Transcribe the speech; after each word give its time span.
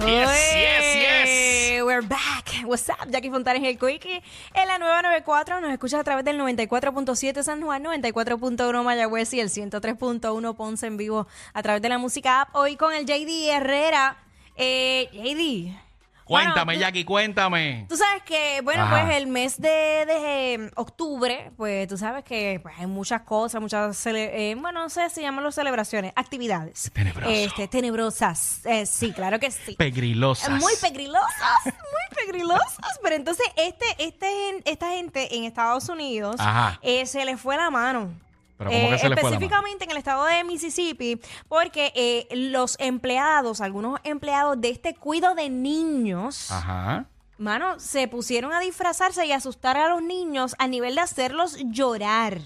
Yes, 0.00 0.54
yes, 0.54 1.28
Oye, 1.28 1.82
We're 1.82 2.00
back. 2.00 2.64
What's 2.64 2.88
up? 2.88 3.10
Jackie 3.10 3.28
Fontanes 3.28 3.62
el 3.64 3.78
Quickie. 3.78 4.22
En 4.54 4.66
la 4.66 4.78
nueva 4.78 5.02
94 5.02 5.60
nos 5.60 5.70
escuchas 5.70 6.00
a 6.00 6.04
través 6.04 6.24
del 6.24 6.38
94.7 6.38 7.42
San 7.42 7.60
Juan, 7.60 7.84
94.1 7.84 8.82
Mayagüez 8.82 9.34
y 9.34 9.40
el 9.40 9.50
103.1 9.50 10.56
Ponce 10.56 10.86
en 10.86 10.96
vivo 10.96 11.26
a 11.52 11.62
través 11.62 11.82
de 11.82 11.90
la 11.90 11.98
música 11.98 12.42
app. 12.42 12.56
Hoy 12.56 12.76
con 12.76 12.94
el 12.94 13.04
JD 13.04 13.50
Herrera. 13.50 14.16
Eh, 14.56 15.10
JD. 15.12 15.89
Cuéntame, 16.30 16.64
bueno, 16.64 16.78
tú- 16.78 16.80
Jackie, 16.80 17.04
cuéntame. 17.04 17.86
Tú 17.88 17.96
sabes 17.96 18.22
que, 18.22 18.60
bueno, 18.62 18.84
Ajá. 18.84 19.02
pues 19.06 19.16
el 19.16 19.26
mes 19.26 19.60
de, 19.60 19.68
de, 19.68 20.54
eh, 20.54 20.70
octubre, 20.76 21.50
pues 21.56 21.88
tú 21.88 21.96
sabes 21.98 22.24
que 22.24 22.60
pues, 22.62 22.74
hay 22.78 22.86
muchas 22.86 23.22
cosas, 23.22 23.60
muchas, 23.60 23.96
cele- 24.06 24.30
eh, 24.32 24.54
bueno, 24.58 24.82
no 24.82 24.88
sé 24.88 25.10
si 25.10 25.22
llaman 25.22 25.50
celebraciones, 25.52 26.12
actividades. 26.14 26.90
Tenebroso. 26.92 27.30
Este, 27.30 27.66
tenebrosas. 27.68 28.60
Eh, 28.64 28.86
sí, 28.86 29.12
claro 29.12 29.38
que 29.40 29.50
sí. 29.50 29.74
Pegrilosas. 29.74 30.50
Muy 30.60 30.72
pegrilosas, 30.80 31.64
muy 31.64 32.16
pegrilosas. 32.24 32.78
Pero 33.02 33.16
entonces, 33.16 33.46
este, 33.56 33.86
este, 33.98 34.28
esta 34.64 34.90
gente 34.90 35.34
en 35.36 35.44
Estados 35.44 35.88
Unidos 35.88 36.36
eh, 36.82 37.06
se 37.06 37.24
le 37.24 37.36
fue 37.36 37.56
la 37.56 37.70
mano. 37.70 38.12
Pero 38.60 38.70
¿cómo 38.72 38.90
que 38.90 38.98
se 38.98 39.08
le 39.08 39.14
fue 39.16 39.22
la 39.22 39.22
mano? 39.22 39.28
específicamente 39.34 39.84
en 39.84 39.90
el 39.90 39.96
estado 39.96 40.24
de 40.26 40.44
Mississippi, 40.44 41.18
porque 41.48 41.92
eh, 41.96 42.28
los 42.36 42.76
empleados, 42.78 43.62
algunos 43.62 43.98
empleados 44.04 44.60
de 44.60 44.68
este 44.68 44.94
cuido 44.94 45.34
de 45.34 45.48
niños, 45.48 46.50
Ajá. 46.50 47.06
mano, 47.38 47.80
se 47.80 48.06
pusieron 48.06 48.52
a 48.52 48.60
disfrazarse 48.60 49.24
y 49.24 49.32
asustar 49.32 49.78
a 49.78 49.88
los 49.88 50.02
niños 50.02 50.54
a 50.58 50.66
nivel 50.68 50.94
de 50.96 51.00
hacerlos 51.00 51.56
llorar. 51.70 52.38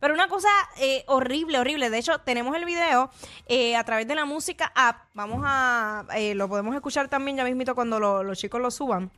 Pero 0.00 0.12
una 0.12 0.26
cosa 0.26 0.48
eh, 0.80 1.04
horrible, 1.06 1.58
horrible. 1.58 1.88
De 1.88 1.98
hecho, 1.98 2.18
tenemos 2.18 2.54
el 2.56 2.64
video 2.64 3.10
eh, 3.46 3.76
a 3.76 3.84
través 3.84 4.06
de 4.08 4.14
la 4.16 4.24
música 4.24 4.70
app. 4.74 5.04
Vamos 5.14 5.40
a... 5.46 6.04
eh, 6.16 6.34
lo 6.34 6.48
podemos 6.48 6.74
escuchar 6.74 7.08
también 7.08 7.36
ya 7.38 7.44
mismito 7.44 7.74
cuando 7.76 7.98
lo- 8.00 8.22
los 8.24 8.36
chicos 8.38 8.60
lo 8.60 8.70
suban. 8.70 9.10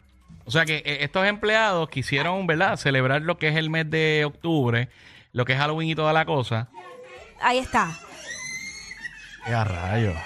O 0.44 0.50
sea 0.52 0.64
que 0.64 0.76
eh, 0.84 0.98
estos 1.00 1.26
empleados 1.26 1.88
quisieron, 1.88 2.46
¿verdad?, 2.46 2.76
celebrar 2.76 3.22
lo 3.22 3.36
que 3.38 3.48
es 3.48 3.56
el 3.56 3.68
mes 3.70 3.90
de 3.90 4.24
octubre, 4.26 4.88
lo 5.36 5.44
que 5.44 5.52
es 5.52 5.58
Halloween 5.58 5.90
y 5.90 5.94
toda 5.94 6.14
la 6.14 6.24
cosa. 6.24 6.68
Ahí 7.42 7.58
está. 7.58 7.90
¡Qué 9.44 9.52
a 9.52 9.64
rayos! 9.64 10.16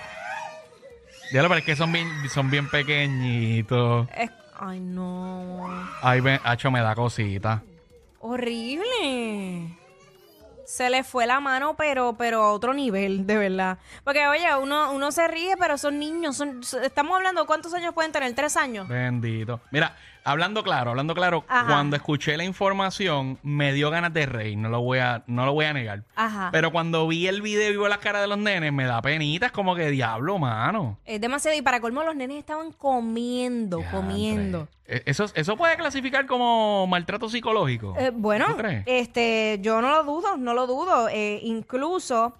Diablo, 1.32 1.48
pero 1.48 1.58
es 1.58 1.64
que 1.64 1.74
son 1.74 1.90
bien, 1.90 2.08
son 2.32 2.48
bien 2.48 2.68
pequeñitos. 2.70 4.08
Es- 4.16 4.30
ay, 4.56 4.78
no. 4.78 5.68
Ay, 6.00 6.20
me, 6.22 6.40
hacho, 6.44 6.70
me 6.70 6.80
da 6.80 6.94
cosita. 6.94 7.60
Horrible. 8.20 9.76
Se 10.64 10.88
le 10.90 11.02
fue 11.02 11.26
la 11.26 11.40
mano, 11.40 11.74
pero, 11.76 12.14
pero 12.16 12.44
a 12.44 12.52
otro 12.52 12.72
nivel, 12.72 13.26
de 13.26 13.36
verdad. 13.36 13.78
Porque, 14.04 14.28
oye, 14.28 14.46
uno, 14.62 14.92
uno 14.92 15.10
se 15.10 15.26
ríe, 15.26 15.56
pero 15.58 15.76
son 15.76 15.98
niños. 15.98 16.36
Son, 16.36 16.60
estamos 16.84 17.16
hablando, 17.16 17.44
¿cuántos 17.46 17.74
años 17.74 17.92
pueden 17.94 18.12
tener? 18.12 18.32
¿Tres 18.36 18.56
años? 18.56 18.86
Bendito. 18.86 19.60
Mira, 19.72 19.96
hablando 20.24 20.62
claro, 20.62 20.90
hablando 20.90 21.14
claro, 21.14 21.44
Ajá. 21.48 21.66
cuando 21.66 21.96
escuché 21.96 22.36
la 22.36 22.44
información 22.44 23.38
me 23.42 23.72
dio 23.72 23.90
ganas 23.90 24.12
de 24.12 24.26
reír, 24.26 24.56
no 24.58 24.68
lo 24.68 24.80
voy 24.82 24.98
a, 24.98 25.22
no 25.26 25.44
lo 25.46 25.52
voy 25.52 25.64
a 25.66 25.72
negar. 25.72 26.04
Ajá. 26.16 26.48
Pero 26.52 26.70
cuando 26.72 27.06
vi 27.08 27.26
el 27.26 27.42
video 27.42 27.70
y 27.72 27.76
vi 27.76 27.88
las 27.88 27.98
caras 27.98 28.22
de 28.22 28.28
los 28.28 28.38
nenes, 28.38 28.72
me 28.72 28.84
da 28.84 29.00
penita, 29.02 29.46
es 29.46 29.52
como 29.52 29.74
que 29.74 29.90
diablo, 29.90 30.38
mano. 30.38 30.98
Es 31.04 31.20
demasiado. 31.20 31.56
Y 31.56 31.62
para 31.62 31.80
colmo, 31.80 32.02
los 32.02 32.14
nenes 32.16 32.38
estaban 32.38 32.72
comiendo, 32.72 33.82
comiendo. 33.90 34.68
Eh, 34.86 35.02
Eso, 35.06 35.26
eso 35.34 35.56
puede 35.56 35.76
clasificar 35.76 36.26
como 36.26 36.86
maltrato 36.86 37.28
psicológico. 37.28 37.94
Eh, 37.98 38.10
bueno, 38.12 38.46
¿Tú 38.48 38.56
crees? 38.56 38.82
este, 38.86 39.58
yo 39.62 39.80
no 39.80 39.90
lo 39.90 40.02
dudo, 40.04 40.36
no 40.36 40.54
lo 40.54 40.66
dudo. 40.66 41.08
Eh, 41.08 41.40
incluso 41.44 42.34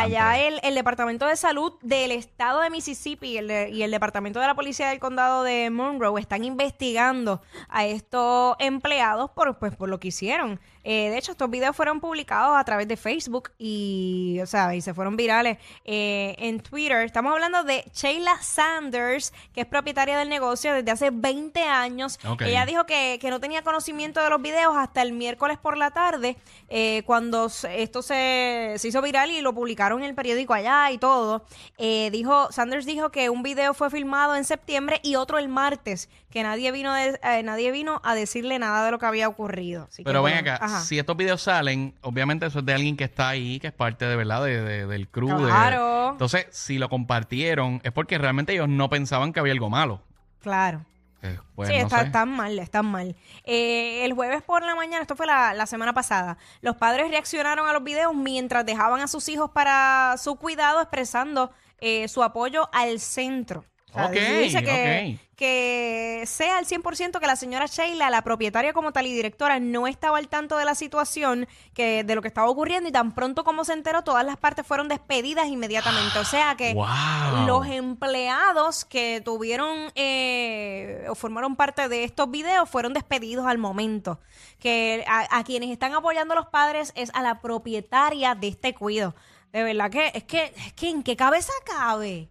Allá 0.00 0.38
el, 0.38 0.60
el 0.62 0.74
Departamento 0.74 1.26
de 1.26 1.36
Salud 1.36 1.74
del 1.82 2.10
estado 2.12 2.60
de 2.60 2.70
Mississippi 2.70 3.28
y 3.32 3.36
el, 3.38 3.48
de- 3.48 3.70
y 3.70 3.82
el 3.82 3.90
Departamento 3.90 4.40
de 4.40 4.46
la 4.46 4.54
Policía 4.54 4.88
del 4.88 4.98
Condado 4.98 5.42
de 5.42 5.68
Monroe 5.70 6.18
están 6.20 6.42
investigando 6.44 7.42
a 7.68 7.84
estos 7.84 8.56
empleados 8.60 9.30
por, 9.30 9.58
pues, 9.58 9.76
por 9.76 9.88
lo 9.88 10.00
que 10.00 10.08
hicieron. 10.08 10.58
Eh, 10.84 11.10
de 11.10 11.18
hecho, 11.18 11.32
estos 11.32 11.50
videos 11.50 11.76
fueron 11.76 12.00
publicados 12.00 12.56
a 12.58 12.64
través 12.64 12.88
de 12.88 12.96
Facebook 12.96 13.50
y, 13.58 14.38
o 14.42 14.46
sea, 14.46 14.74
y 14.74 14.80
se 14.80 14.94
fueron 14.94 15.16
virales 15.16 15.58
eh, 15.84 16.34
en 16.38 16.60
Twitter. 16.60 17.04
Estamos 17.04 17.32
hablando 17.32 17.62
de 17.62 17.84
Sheila 17.92 18.40
Sanders, 18.40 19.34
que 19.52 19.60
es 19.62 19.66
propietaria 19.66 20.16
del 20.18 20.30
negocio 20.30 20.72
desde 20.72 20.90
hace 20.90 21.10
20 21.10 21.62
años. 21.64 22.18
Ella 22.46 22.64
dijo 22.64 22.86
que, 22.86 23.18
que 23.20 23.28
no 23.28 23.38
tenía 23.38 23.62
conocimiento 23.62 24.22
de 24.22 24.30
los 24.30 24.40
videos 24.40 24.74
hasta 24.78 25.02
el 25.02 25.12
miércoles 25.12 25.58
por 25.58 25.76
la 25.76 25.90
tarde, 25.90 26.36
eh, 26.70 27.02
cuando 27.04 27.50
esto 27.70 28.00
se, 28.00 28.74
se 28.78 28.88
hizo 28.88 29.02
viral 29.02 29.30
y 29.30 29.42
lo 29.42 29.52
publicaron 29.58 29.98
en 30.02 30.08
el 30.08 30.14
periódico 30.14 30.54
allá 30.54 30.90
y 30.92 30.98
todo. 30.98 31.44
Eh, 31.78 32.10
dijo, 32.12 32.50
Sanders 32.52 32.86
dijo 32.86 33.10
que 33.10 33.28
un 33.28 33.42
video 33.42 33.74
fue 33.74 33.90
filmado 33.90 34.36
en 34.36 34.44
septiembre 34.44 35.00
y 35.02 35.16
otro 35.16 35.38
el 35.38 35.48
martes, 35.48 36.08
que 36.30 36.42
nadie 36.44 36.70
vino, 36.70 36.92
de- 36.94 37.18
eh, 37.22 37.42
nadie 37.42 37.72
vino 37.72 38.00
a 38.04 38.14
decirle 38.14 38.58
nada 38.58 38.84
de 38.84 38.90
lo 38.92 38.98
que 38.98 39.06
había 39.06 39.26
ocurrido. 39.28 39.86
Así 39.88 40.02
que, 40.02 40.04
Pero 40.04 40.22
ven 40.22 40.38
acá, 40.38 40.58
ajá. 40.60 40.80
si 40.82 40.98
estos 40.98 41.16
videos 41.16 41.42
salen, 41.42 41.94
obviamente 42.02 42.46
eso 42.46 42.60
es 42.60 42.64
de 42.66 42.74
alguien 42.74 42.96
que 42.96 43.04
está 43.04 43.28
ahí, 43.30 43.58
que 43.58 43.66
es 43.66 43.72
parte 43.72 44.04
de 44.04 44.14
verdad 44.16 44.44
de, 44.44 44.60
de- 44.62 44.86
del 44.86 45.08
crew. 45.08 45.28
de- 45.38 45.46
Claro. 45.50 46.10
entonces, 46.12 46.46
si 46.50 46.78
lo 46.78 46.88
compartieron, 46.88 47.80
es 47.82 47.90
porque 47.92 48.16
realmente 48.18 48.52
ellos 48.52 48.68
no 48.68 48.88
pensaban 48.88 49.32
que 49.32 49.40
había 49.40 49.52
algo 49.52 49.68
malo. 49.70 50.02
Claro. 50.40 50.84
Eh, 51.22 51.38
pues, 51.56 51.68
sí, 51.68 51.74
no 51.76 51.82
está- 51.82 51.98
sé. 52.00 52.06
están 52.06 52.30
mal, 52.30 52.58
están 52.58 52.86
mal. 52.86 53.16
Eh, 53.44 54.04
el 54.04 54.12
jueves 54.12 54.42
por 54.42 54.62
la 54.62 54.74
mañana, 54.76 55.02
esto 55.02 55.16
fue 55.16 55.26
la, 55.26 55.52
la 55.54 55.66
semana 55.66 55.92
pasada, 55.92 56.38
los 56.60 56.76
padres 56.76 57.10
reaccionaron 57.10 57.68
a 57.68 57.72
los 57.72 57.82
videos 57.82 58.14
mientras 58.14 58.64
dejaban 58.64 59.00
a 59.00 59.08
sus 59.08 59.28
hijos 59.28 59.50
para 59.50 60.14
su 60.18 60.36
cuidado, 60.36 60.80
expresando 60.80 61.50
eh, 61.80 62.06
su 62.08 62.22
apoyo 62.22 62.68
al 62.72 63.00
centro. 63.00 63.64
O 63.90 63.94
sea, 63.94 64.06
Ok, 64.06 64.12
dice 64.12 64.62
que, 64.62 65.18
que 65.34 66.24
sea 66.26 66.58
al 66.58 66.66
100% 66.66 67.20
que 67.20 67.26
la 67.26 67.36
señora 67.36 67.66
Sheila, 67.66 68.10
la 68.10 68.22
propietaria 68.22 68.72
como 68.72 68.92
tal 68.92 69.06
y 69.06 69.12
directora, 69.14 69.60
no 69.60 69.86
estaba 69.86 70.18
al 70.18 70.28
tanto 70.28 70.56
de 70.58 70.64
la 70.64 70.74
situación, 70.74 71.48
que 71.74 72.04
de 72.04 72.14
lo 72.14 72.20
que 72.20 72.28
estaba 72.28 72.50
ocurriendo 72.50 72.88
y 72.88 72.92
tan 72.92 73.14
pronto 73.14 73.44
como 73.44 73.64
se 73.64 73.72
enteró, 73.72 74.02
todas 74.02 74.24
las 74.26 74.36
partes 74.36 74.66
fueron 74.66 74.88
despedidas 74.88 75.46
inmediatamente. 75.46 76.18
O 76.18 76.24
sea 76.24 76.54
que 76.56 76.74
Wow. 76.74 77.46
los 77.46 77.66
empleados 77.66 78.84
que 78.84 79.22
tuvieron 79.24 79.90
eh, 79.94 81.06
o 81.08 81.14
formaron 81.14 81.56
parte 81.56 81.88
de 81.88 82.04
estos 82.04 82.30
videos 82.30 82.68
fueron 82.68 82.92
despedidos 82.92 83.46
al 83.46 83.58
momento. 83.58 84.20
Que 84.58 85.04
a, 85.08 85.38
a 85.38 85.44
quienes 85.44 85.70
están 85.70 85.94
apoyando 85.94 86.34
a 86.34 86.36
los 86.36 86.48
padres 86.48 86.92
es 86.94 87.10
a 87.14 87.22
la 87.22 87.40
propietaria 87.40 88.34
de 88.34 88.48
este 88.48 88.74
cuido. 88.74 89.14
De 89.52 89.62
verdad 89.62 89.90
que 89.90 90.10
es 90.14 90.24
que, 90.24 90.52
es 90.56 90.72
que 90.74 90.90
en 90.90 91.02
qué 91.02 91.16
cabeza 91.16 91.52
cabe. 91.64 92.28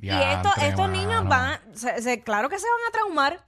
Y 0.00 0.10
esto, 0.10 0.50
estos 0.62 0.88
niños 0.90 1.26
van, 1.28 1.60
se- 1.74 2.00
se- 2.02 2.22
claro 2.22 2.48
que 2.48 2.58
se 2.58 2.66
van 2.66 2.88
a 2.88 2.92
traumar. 2.92 3.44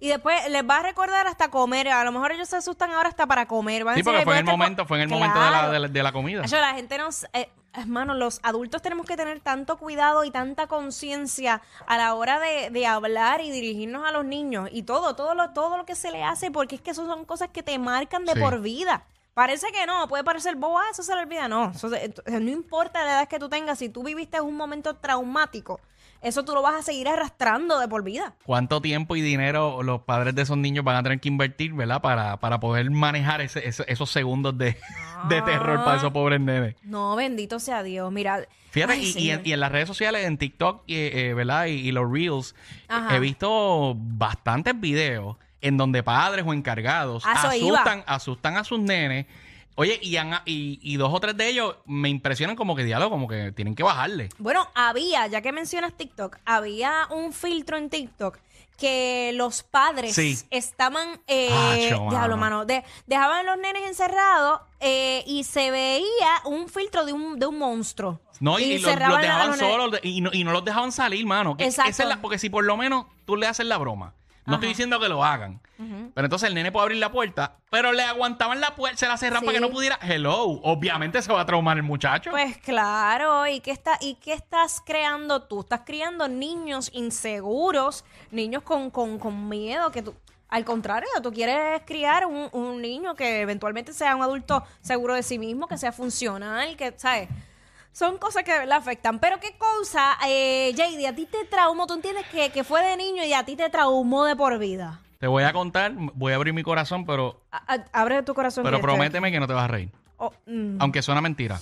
Y 0.00 0.08
después 0.08 0.48
les 0.50 0.62
va 0.68 0.76
a 0.76 0.82
recordar 0.82 1.26
hasta 1.26 1.50
comer. 1.50 1.88
A 1.88 2.04
lo 2.04 2.12
mejor 2.12 2.30
ellos 2.30 2.48
se 2.48 2.56
asustan 2.56 2.92
ahora 2.92 3.08
hasta 3.08 3.26
para 3.26 3.46
comer. 3.46 3.82
Van 3.84 3.96
Sí, 3.96 4.02
porque 4.04 4.18
"Ay, 4.20 4.24
fue 4.24 4.34
en 4.34 4.38
el 4.38 4.44
estar 4.44 4.52
co-". 4.54 4.58
momento, 4.58 4.86
fue 4.86 4.96
en 4.98 5.02
el 5.02 5.08
momento 5.08 5.40
de 5.40 5.50
la, 5.50 5.70
de 5.70 5.78
la, 5.80 5.88
de 5.88 6.02
la 6.04 6.12
comida. 6.12 6.42
Nacho, 6.42 6.60
la 6.60 6.74
gente 6.74 6.98
nos... 6.98 7.24
Eh, 7.32 7.50
hermano, 7.74 8.14
los 8.14 8.38
adultos 8.44 8.80
tenemos 8.80 9.06
que 9.06 9.16
tener 9.16 9.40
tanto 9.40 9.76
cuidado 9.76 10.22
y 10.24 10.30
tanta 10.30 10.68
conciencia 10.68 11.62
a 11.86 11.98
la 11.98 12.14
hora 12.14 12.38
de, 12.38 12.70
de 12.70 12.86
hablar 12.86 13.40
y 13.40 13.50
dirigirnos 13.50 14.06
a 14.06 14.12
los 14.12 14.24
niños. 14.24 14.68
Y 14.72 14.84
todo, 14.84 15.16
todo 15.16 15.34
lo, 15.34 15.50
todo 15.50 15.76
lo 15.76 15.84
que 15.84 15.96
se 15.96 16.10
le 16.12 16.22
hace, 16.22 16.50
porque 16.52 16.76
es 16.76 16.80
que 16.80 16.92
eso 16.92 17.06
son 17.06 17.24
cosas 17.24 17.48
que 17.48 17.62
te 17.64 17.76
marcan 17.78 18.24
de 18.24 18.34
Sí. 18.34 18.40
por 18.40 18.60
vida. 18.60 19.04
Parece 19.38 19.68
que 19.70 19.86
no, 19.86 20.08
puede 20.08 20.24
parecer 20.24 20.56
boba, 20.56 20.82
eso 20.90 21.04
se 21.04 21.14
le 21.14 21.20
olvida. 21.22 21.46
No, 21.46 21.70
eso 21.70 21.88
se- 21.88 22.06
eh, 22.06 22.40
no 22.40 22.50
importa 22.50 23.04
la 23.04 23.12
edad 23.12 23.28
que 23.28 23.38
tú 23.38 23.48
tengas, 23.48 23.78
si 23.78 23.88
tú 23.88 24.02
viviste 24.02 24.40
un 24.40 24.56
momento 24.56 24.96
traumático, 24.96 25.78
eso 26.20 26.44
tú 26.44 26.54
lo 26.54 26.62
vas 26.62 26.74
a 26.74 26.82
seguir 26.82 27.06
arrastrando 27.06 27.78
de 27.78 27.86
por 27.86 28.02
vida. 28.02 28.34
¿Cuánto 28.44 28.80
tiempo 28.82 29.14
y 29.14 29.20
dinero 29.20 29.84
los 29.84 30.00
padres 30.02 30.34
de 30.34 30.42
esos 30.42 30.56
niños 30.56 30.84
van 30.84 30.96
a 30.96 31.04
tener 31.04 31.20
que 31.20 31.28
invertir, 31.28 31.72
¿verdad? 31.72 32.00
Para, 32.02 32.36
para 32.40 32.58
poder 32.58 32.90
manejar 32.90 33.40
ese- 33.40 33.64
ese- 33.68 33.84
esos 33.86 34.10
segundos 34.10 34.58
de, 34.58 34.76
de 35.28 35.42
terror 35.42 35.84
para 35.84 35.98
esos 35.98 36.10
pobres 36.10 36.40
nenes. 36.40 36.74
No, 36.82 37.14
bendito 37.14 37.60
sea 37.60 37.84
Dios. 37.84 38.10
Mira. 38.10 38.44
Fíjate, 38.72 38.94
ay, 38.94 39.00
y, 39.00 39.04
y 39.04 39.12
señor. 39.12 39.38
en, 39.38 39.46
y 39.46 39.52
en 39.52 39.60
las 39.60 39.70
redes 39.70 39.86
sociales, 39.86 40.26
en 40.26 40.36
TikTok, 40.36 40.82
y, 40.88 40.96
eh, 40.96 41.32
¿verdad? 41.34 41.66
Y, 41.66 41.74
y 41.74 41.92
los 41.92 42.10
Reels, 42.10 42.56
Ajá. 42.88 43.14
he 43.14 43.20
visto 43.20 43.94
bastantes 43.96 44.78
videos 44.80 45.36
en 45.60 45.76
donde 45.76 46.02
padres 46.02 46.44
o 46.46 46.52
encargados 46.52 47.24
iba. 47.24 47.32
asustan, 47.78 48.04
asustan 48.06 48.56
a 48.56 48.64
sus 48.64 48.78
nenes. 48.78 49.26
Oye, 49.74 49.98
y, 50.02 50.16
han- 50.16 50.40
y, 50.44 50.80
y 50.82 50.96
dos 50.96 51.12
o 51.14 51.20
tres 51.20 51.36
de 51.36 51.48
ellos 51.48 51.76
me 51.86 52.08
impresionan 52.08 52.56
como 52.56 52.74
que 52.74 52.82
diálogo, 52.84 53.10
como 53.10 53.28
que 53.28 53.52
tienen 53.52 53.74
que 53.76 53.84
bajarle. 53.84 54.28
Bueno, 54.38 54.66
había, 54.74 55.26
ya 55.28 55.40
que 55.40 55.52
mencionas 55.52 55.92
TikTok, 55.96 56.36
había 56.44 57.06
un 57.10 57.32
filtro 57.32 57.76
en 57.76 57.88
TikTok 57.88 58.38
que 58.76 59.32
los 59.34 59.62
padres 59.64 60.14
Sí. 60.14 60.38
estaban, 60.50 61.20
eh, 61.26 61.48
Acho, 61.52 62.08
diablo, 62.10 62.36
mano. 62.36 62.36
mano, 62.36 62.64
de- 62.64 62.84
dejaban 63.06 63.44
los 63.46 63.56
nenes 63.58 63.82
encerrados 63.88 64.60
eh, 64.80 65.22
y 65.26 65.42
se 65.44 65.70
veía 65.72 66.28
un 66.44 66.68
filtro 66.68 67.04
de 67.04 67.12
un, 67.12 67.38
de 67.38 67.46
un 67.46 67.58
monstruo. 67.58 68.20
No, 68.40 68.58
y, 68.60 68.64
y 68.64 68.72
los, 68.74 68.82
los 68.82 68.90
cerraban 68.92 69.18
a 69.18 69.20
dejaban 69.22 69.50
nenes. 69.52 69.58
solos 69.72 69.90
de- 69.92 70.00
y 70.08 70.20
no, 70.20 70.30
y 70.32 70.44
no 70.44 70.52
los 70.52 70.64
dejaban 70.64 70.92
salir, 70.92 71.24
mano. 71.26 71.56
Que 71.56 71.64
Exacto. 71.66 71.90
esa 71.90 72.02
es 72.04 72.08
la- 72.08 72.20
porque 72.20 72.38
si 72.38 72.50
por 72.50 72.64
lo 72.64 72.76
menos 72.76 73.06
tú 73.24 73.36
le 73.36 73.46
haces 73.48 73.66
la 73.66 73.78
broma. 73.78 74.14
No 74.48 74.54
estoy 74.54 74.70
diciendo 74.70 74.98
que 74.98 75.08
lo 75.08 75.24
hagan. 75.24 75.60
Pero 75.76 76.26
entonces 76.26 76.48
el 76.48 76.54
nene 76.56 76.72
puede 76.72 76.84
abrir 76.84 76.98
la 76.98 77.12
puerta, 77.12 77.56
pero 77.70 77.92
le 77.92 78.02
aguantaban 78.02 78.60
la 78.60 78.74
puerta, 78.74 78.96
se 78.96 79.06
la 79.06 79.16
cerran 79.16 79.44
para 79.44 79.52
que 79.52 79.60
no 79.60 79.70
pudiera. 79.70 79.96
Hello, 80.02 80.42
obviamente 80.62 81.22
se 81.22 81.32
va 81.32 81.42
a 81.42 81.46
traumar 81.46 81.76
el 81.76 81.84
muchacho. 81.84 82.30
Pues 82.32 82.58
claro, 82.58 83.46
¿y 83.46 83.60
qué, 83.60 83.70
está, 83.70 83.96
¿y 84.00 84.14
qué 84.14 84.32
estás 84.32 84.82
creando 84.84 85.42
tú? 85.42 85.60
Estás 85.60 85.82
criando 85.86 86.26
niños 86.26 86.90
inseguros, 86.92 88.04
niños 88.32 88.64
con, 88.64 88.90
con, 88.90 89.18
con 89.18 89.48
miedo, 89.48 89.92
que 89.92 90.02
tú... 90.02 90.14
Al 90.48 90.64
contrario, 90.64 91.08
tú 91.22 91.30
quieres 91.30 91.82
criar 91.84 92.24
un, 92.24 92.48
un 92.52 92.80
niño 92.80 93.14
que 93.14 93.42
eventualmente 93.42 93.92
sea 93.92 94.16
un 94.16 94.22
adulto 94.22 94.64
seguro 94.80 95.14
de 95.14 95.22
sí 95.22 95.38
mismo, 95.38 95.68
que 95.68 95.76
sea 95.76 95.92
funcional, 95.92 96.74
que, 96.74 96.94
¿sabes? 96.96 97.28
Son 97.92 98.18
cosas 98.18 98.44
que 98.44 98.66
le 98.66 98.72
afectan. 98.74 99.18
Pero 99.18 99.40
qué 99.40 99.56
cosa, 99.58 100.16
eh, 100.26 100.72
JD, 100.76 101.06
a 101.08 101.14
ti 101.14 101.26
te 101.26 101.44
traumó, 101.46 101.86
tú 101.86 101.94
entiendes 101.94 102.26
que, 102.28 102.50
que 102.50 102.62
fue 102.64 102.82
de 102.84 102.96
niño 102.96 103.24
y 103.24 103.32
a 103.32 103.44
ti 103.44 103.56
te 103.56 103.68
traumó 103.70 104.24
de 104.24 104.36
por 104.36 104.58
vida. 104.58 105.00
Te 105.18 105.26
voy 105.26 105.42
a 105.42 105.52
contar, 105.52 105.92
voy 105.96 106.32
a 106.32 106.36
abrir 106.36 106.54
mi 106.54 106.62
corazón, 106.62 107.04
pero, 107.04 107.40
A- 107.50 107.74
a- 107.74 107.84
abre 108.00 108.22
tu 108.22 108.34
corazón. 108.34 108.62
pero 108.62 108.76
que 108.76 108.82
prométeme 108.82 109.32
que 109.32 109.40
no 109.40 109.48
te 109.48 109.52
vas 109.52 109.64
a 109.64 109.68
reír. 109.68 109.90
Oh, 110.16 110.32
mm, 110.46 110.76
Aunque 110.80 111.02
suena 111.02 111.20
mentira. 111.20 111.60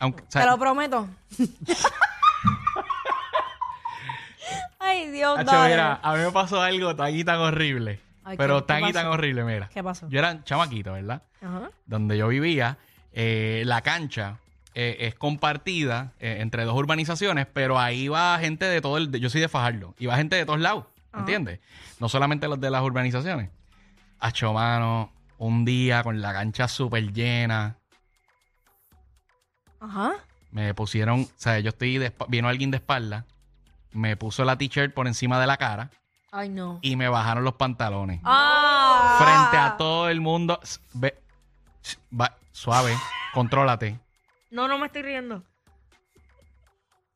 Aunque, 0.00 0.22
o 0.22 0.26
sea, 0.28 0.42
te 0.42 0.48
lo 0.50 0.58
prometo. 0.58 1.08
Ay, 4.78 5.10
Dios, 5.10 5.38
Hacho, 5.38 5.50
dale. 5.50 5.70
mira, 5.70 5.98
a 6.02 6.14
mí 6.14 6.20
me 6.24 6.30
pasó 6.30 6.60
algo 6.60 6.94
tan 6.94 7.14
y 7.14 7.24
tan 7.24 7.38
horrible. 7.38 8.00
Ay, 8.22 8.36
pero 8.36 8.60
¿qué- 8.60 8.66
tan 8.66 8.80
y 8.84 8.92
tan 8.92 9.04
pasó? 9.04 9.10
horrible, 9.12 9.44
mira. 9.44 9.68
¿Qué 9.72 9.82
pasó? 9.82 10.08
Yo 10.10 10.18
era 10.18 10.42
chamaquito, 10.44 10.92
¿verdad? 10.92 11.22
Ajá. 11.40 11.70
Donde 11.86 12.18
yo 12.18 12.28
vivía, 12.28 12.76
eh, 13.12 13.62
la 13.64 13.80
cancha 13.80 14.36
eh, 14.74 14.96
es 15.00 15.14
compartida 15.14 16.12
eh, 16.18 16.38
entre 16.40 16.64
dos 16.64 16.74
urbanizaciones, 16.76 17.46
pero 17.52 17.78
ahí 17.78 18.08
va 18.08 18.38
gente 18.40 18.64
de 18.66 18.80
todo 18.80 18.96
el... 18.98 19.10
Yo 19.20 19.30
soy 19.30 19.40
de 19.40 19.48
Fajardo. 19.48 19.94
Y 19.98 20.06
va 20.06 20.16
gente 20.16 20.36
de 20.36 20.44
todos 20.44 20.60
lados, 20.60 20.84
¿entiendes? 21.16 21.60
No 22.00 22.08
solamente 22.08 22.48
los 22.48 22.60
de 22.60 22.70
las 22.70 22.82
urbanizaciones. 22.82 23.50
Hacho, 24.18 24.52
mano, 24.52 25.12
un 25.38 25.64
día 25.64 26.02
con 26.02 26.20
la 26.20 26.32
cancha 26.32 26.66
súper 26.68 27.12
llena, 27.12 27.76
Ajá. 29.80 30.12
me 30.50 30.74
pusieron... 30.74 31.22
O 31.22 31.28
sea, 31.36 31.58
yo 31.60 31.68
estoy... 31.70 31.98
De, 31.98 32.12
vino 32.28 32.48
alguien 32.48 32.70
de 32.70 32.78
espalda, 32.78 33.24
me 33.92 34.16
puso 34.16 34.44
la 34.44 34.56
t-shirt 34.56 34.92
por 34.94 35.06
encima 35.06 35.38
de 35.40 35.46
la 35.46 35.56
cara 35.56 35.90
Ay, 36.32 36.48
no. 36.48 36.78
y 36.82 36.96
me 36.96 37.08
bajaron 37.08 37.44
los 37.44 37.54
pantalones. 37.54 38.20
Ah. 38.24 39.16
frente 39.18 39.56
a 39.56 39.76
todo 39.76 40.08
el 40.08 40.20
mundo. 40.20 40.58
Ve, 40.94 41.16
va- 42.18 42.36
suave, 42.50 42.96
contrólate. 43.32 43.98
No, 44.54 44.68
no 44.68 44.78
me 44.78 44.86
estoy 44.86 45.02
riendo. 45.02 45.42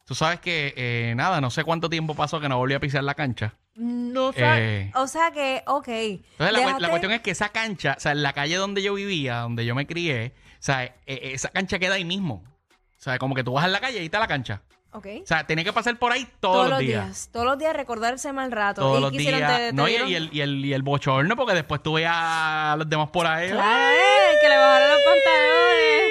Tú 0.05 0.15
sabes 0.15 0.41
que, 0.41 0.75
eh, 0.77 1.15
nada, 1.15 1.41
no 1.41 1.51
sé 1.51 1.63
cuánto 1.63 1.89
tiempo 1.89 2.15
pasó 2.15 2.41
que 2.41 2.49
no 2.49 2.57
volví 2.59 2.75
a 2.75 2.81
pisar 2.81 3.05
la 3.05 3.15
cancha. 3.15 3.55
No 3.77 4.33
sé. 4.33 4.41
Eh. 4.43 4.93
O 4.97 5.07
sea 5.07 5.31
que, 5.31 5.63
ok. 5.67 5.87
Entonces, 5.89 6.53
la, 6.53 6.73
cu- 6.75 6.81
la 6.81 6.89
cuestión 6.89 7.13
es 7.13 7.21
que 7.21 7.31
esa 7.31 7.51
cancha, 7.51 7.95
o 7.97 8.01
sea, 8.01 8.11
en 8.13 8.23
la 8.25 8.33
calle 8.33 8.57
donde 8.57 8.83
yo 8.83 8.95
vivía, 8.95 9.37
donde 9.41 9.65
yo 9.65 9.77
me 9.77 9.87
crié, 9.87 10.33
o 10.55 10.57
sea, 10.59 10.83
eh, 10.85 10.95
eh, 11.07 11.21
esa 11.35 11.51
cancha 11.51 11.79
queda 11.79 11.95
ahí 11.95 12.05
mismo. 12.05 12.43
O 12.45 13.01
sea, 13.01 13.19
como 13.19 13.37
que 13.37 13.45
tú 13.45 13.53
vas 13.53 13.67
en 13.67 13.71
la 13.73 13.79
calle 13.81 13.99
y 13.99 14.01
ahí 14.01 14.07
está 14.07 14.19
la 14.19 14.27
cancha. 14.27 14.63
Ok. 14.93 15.07
O 15.23 15.27
sea, 15.27 15.47
tenía 15.47 15.63
que 15.63 15.73
pasar 15.73 15.97
por 15.99 16.11
ahí 16.11 16.27
todos, 16.41 16.71
los 16.71 16.79
días. 16.81 17.29
Todos 17.31 17.45
los 17.47 17.59
días 17.59 17.77
recordarse 17.77 18.33
mal 18.33 18.51
rato. 18.51 18.81
Todos 18.81 18.99
¿Y 18.99 19.03
los 19.03 19.13
días. 19.13 19.41
¿Te- 19.59 19.67
te 19.69 19.73
no, 19.75 19.87
y 19.87 19.95
el, 19.95 20.09
y, 20.35 20.41
el, 20.41 20.65
y 20.65 20.73
el 20.73 20.83
bochorno, 20.83 21.37
porque 21.37 21.55
después 21.55 21.83
tú 21.83 21.93
veías 21.93 22.15
a 22.17 22.75
los 22.79 22.89
demás 22.89 23.11
por 23.11 23.27
ahí. 23.27 23.51
Claro, 23.51 23.95
eh, 23.95 24.37
que 24.43 24.49
le 24.49 24.57
bajaron 24.57 24.89
los 24.89 25.01
pantalones. 25.05 26.08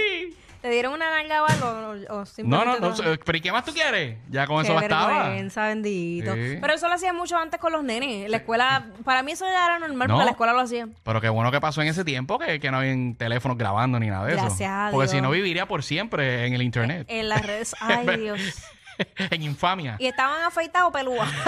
¿Te 0.67 0.73
dieron 0.73 0.91
una 0.91 1.09
nalga 1.09 1.43
o 1.43 1.45
algo? 1.47 1.67
O, 1.67 1.71
o 1.71 1.95
No, 1.95 2.19
no, 2.19 2.25
simplemente 2.25 2.79
no. 2.81 2.93
te- 2.93 3.13
eh, 3.13 3.19
¿Pero 3.23 3.37
y 3.37 3.41
qué 3.41 3.51
más 3.53 3.63
tú 3.63 3.71
quieres? 3.73 4.17
Ya 4.29 4.45
con 4.47 4.57
Qué 4.61 4.67
eso 4.67 4.73
bastaba. 4.75 5.23
vergüenza, 5.29 5.67
bendito. 5.67 6.33
Sí. 6.33 6.57
Pero 6.59 6.73
eso 6.73 6.89
lo 6.89 6.93
hacían 6.95 7.15
mucho 7.15 7.37
antes 7.37 7.57
con 7.57 7.71
los 7.71 7.85
nenes. 7.85 8.25
En 8.25 8.31
la 8.31 8.37
escuela, 8.37 8.87
para 9.05 9.23
mí 9.23 9.31
eso 9.31 9.45
ya 9.45 9.65
era 9.65 9.79
normal 9.79 10.07
No. 10.09 10.15
porque 10.15 10.21
en 10.21 10.25
la 10.25 10.31
escuela 10.31 10.51
lo 10.51 10.59
hacían. 10.59 10.93
Pero 11.03 11.21
qué 11.21 11.29
bueno 11.29 11.51
que 11.51 11.61
pasó 11.61 11.81
en 11.81 11.87
ese 11.87 12.03
tiempo 12.03 12.37
que, 12.37 12.59
que 12.59 12.69
no 12.69 12.79
había 12.79 12.93
teléfonos 13.17 13.57
grabando 13.57 13.97
ni 13.97 14.07
nada 14.07 14.25
de 14.25 14.33
eso. 14.33 14.41
Gracias 14.43 14.69
a 14.69 14.89
Porque 14.91 15.05
Dios. 15.05 15.11
si 15.11 15.21
no 15.21 15.29
viviría 15.31 15.67
por 15.67 15.83
siempre 15.83 16.45
en 16.47 16.53
el 16.53 16.61
internet. 16.61 17.05
En 17.09 17.29
las 17.29 17.41
redes. 17.45 17.73
Ay, 17.79 18.05
Dios. 18.17 18.41
en 19.29 19.41
infamia. 19.43 19.95
Y 19.99 20.07
estaban 20.07 20.41
afeitados 20.43 20.91
pelúas. 20.91 21.29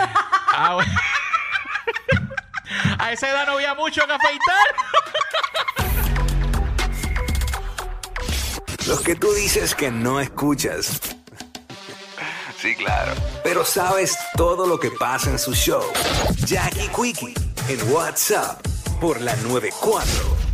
Ah, 0.62 0.74
bueno. 0.75 0.92
a 2.98 3.12
esa 3.12 3.30
edad 3.30 3.45
no 3.45 3.54
había 3.54 3.74
mucho 3.75 4.06
que 4.07 4.13
afeitar. 4.13 5.89
Los 8.90 9.02
que 9.02 9.14
tú 9.14 9.32
dices 9.34 9.76
que 9.76 9.92
no 9.92 10.20
escuchas. 10.20 11.00
Sí, 12.60 12.74
claro. 12.74 13.14
Pero 13.44 13.64
sabes 13.64 14.18
todo 14.36 14.66
lo 14.66 14.80
que 14.80 14.90
pasa 14.90 15.30
en 15.30 15.38
su 15.38 15.54
show. 15.54 15.84
Jackie 16.48 16.90
Quickie 16.90 17.36
en 17.68 17.94
WhatsApp 17.94 18.60
por 19.00 19.22
la 19.22 19.36
94. 19.36 20.49